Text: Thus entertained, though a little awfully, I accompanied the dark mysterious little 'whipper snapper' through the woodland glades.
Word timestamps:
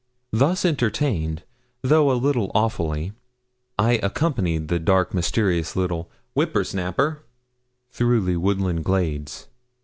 Thus 0.31 0.65
entertained, 0.65 1.43
though 1.83 2.11
a 2.11 2.17
little 2.17 2.49
awfully, 2.55 3.13
I 3.77 3.99
accompanied 4.01 4.67
the 4.67 4.79
dark 4.79 5.13
mysterious 5.13 5.75
little 5.75 6.09
'whipper 6.35 6.63
snapper' 6.65 7.21
through 7.91 8.21
the 8.21 8.37
woodland 8.37 8.83
glades. 8.83 9.47